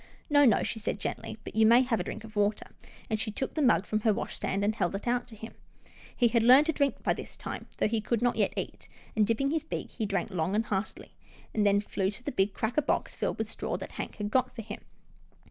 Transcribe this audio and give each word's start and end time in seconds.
"No, 0.31 0.45
no," 0.45 0.63
she 0.63 0.79
said 0.79 0.97
gently," 0.99 1.37
but 1.43 1.55
you 1.55 1.63
may 1.67 1.83
have 1.83 1.99
a 1.99 2.03
drink 2.03 2.23
of 2.23 2.35
water," 2.35 2.65
and 3.07 3.19
she 3.19 3.29
took 3.29 3.53
the 3.53 3.61
mug 3.61 3.85
from 3.85 3.99
her 3.99 4.11
washstand, 4.15 4.63
and 4.65 4.75
held 4.75 4.95
it 4.95 5.07
out 5.07 5.27
to 5.27 5.35
him. 5.35 5.53
He 6.17 6.29
had 6.29 6.41
learned 6.41 6.65
to 6.65 6.73
drink 6.73 7.03
by 7.03 7.13
this 7.13 7.37
time, 7.37 7.67
though 7.77 7.87
he 7.87 8.01
could 8.01 8.19
not 8.19 8.35
yet 8.35 8.51
eat, 8.57 8.89
and, 9.15 9.27
dipping 9.27 9.49
in 9.49 9.53
his 9.53 9.63
beak, 9.63 9.91
he 9.91 10.07
drank 10.07 10.31
long 10.31 10.55
and 10.55 10.65
heartily, 10.65 11.11
and 11.53 11.67
then 11.67 11.81
flew 11.81 12.09
to 12.09 12.23
the 12.23 12.31
big 12.31 12.51
cracker 12.51 12.81
box 12.81 13.13
filled 13.13 13.37
with 13.37 13.47
straw 13.47 13.77
that 13.77 13.91
Hank 13.91 14.15
had 14.15 14.31
got 14.31 14.55
for 14.55 14.63
him. 14.63 14.81